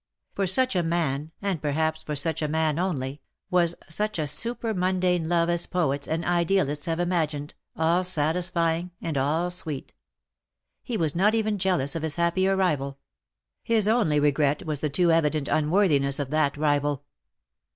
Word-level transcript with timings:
For 0.33 0.45
sucli 0.45 0.79
a 0.79 0.81
man, 0.81 1.29
and 1.43 1.61
perhaps 1.61 2.01
for 2.01 2.15
such 2.15 2.41
a 2.41 2.47
man 2.47 2.79
only, 2.79 3.21
was 3.51 3.75
such 3.87 4.17
a 4.17 4.25
super 4.25 4.73
mundane 4.73 5.29
love 5.29 5.47
as 5.47 5.67
poets 5.67 6.07
and 6.07 6.25
idealists 6.25 6.87
have 6.87 6.99
imagined, 6.99 7.53
all 7.75 8.03
satisfying 8.03 8.89
and 8.99 9.15
all 9.15 9.51
sweet. 9.51 9.93
He 10.81 10.97
was 10.97 11.13
not 11.15 11.35
even 11.35 11.59
jealous 11.59 11.95
of 11.95 12.01
his 12.01 12.15
happier 12.15 12.55
rival; 12.55 12.97
his 13.61 13.87
only 13.87 14.19
regret 14.19 14.65
was 14.65 14.79
the 14.79 14.89
too 14.89 15.11
evident 15.11 15.47
unworthiness 15.47 16.17
of 16.17 16.31
that 16.31 16.57
rival. 16.57 17.03